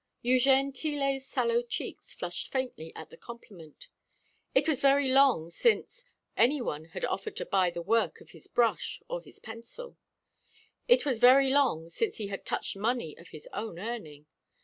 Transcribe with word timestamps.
Eugène 0.25 0.73
Tillet's 0.73 1.27
sallow 1.27 1.61
cheeks 1.61 2.11
flushed 2.11 2.51
faintly 2.51 2.91
at 2.95 3.11
the 3.11 3.17
compliment. 3.17 3.87
It 4.55 4.67
was 4.67 4.81
very 4.81 5.09
long 5.09 5.51
since 5.51 6.05
any 6.35 6.59
one 6.59 6.85
had 6.85 7.05
offered 7.05 7.35
to 7.35 7.45
buy 7.45 7.69
the 7.69 7.83
work 7.83 8.19
of 8.19 8.31
his 8.31 8.47
brush 8.47 9.03
or 9.07 9.21
his 9.21 9.37
pencil. 9.37 9.97
It 10.87 11.05
was 11.05 11.19
very 11.19 11.51
long 11.51 11.91
since 11.91 12.17
he 12.17 12.29
had 12.29 12.47
touched 12.47 12.75
money 12.75 13.15
of 13.15 13.27
his 13.27 13.47
own 13.53 13.77
earning. 13.77 14.25